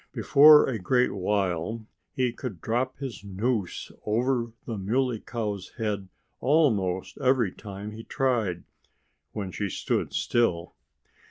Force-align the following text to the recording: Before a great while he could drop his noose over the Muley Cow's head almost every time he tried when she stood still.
Before 0.13 0.67
a 0.67 0.79
great 0.79 1.13
while 1.13 1.85
he 2.15 2.33
could 2.33 2.59
drop 2.59 2.97
his 2.97 3.23
noose 3.23 3.91
over 4.03 4.51
the 4.65 4.75
Muley 4.75 5.19
Cow's 5.19 5.73
head 5.77 6.07
almost 6.39 7.19
every 7.19 7.51
time 7.51 7.91
he 7.91 8.03
tried 8.03 8.63
when 9.33 9.51
she 9.51 9.69
stood 9.69 10.11
still. 10.11 10.73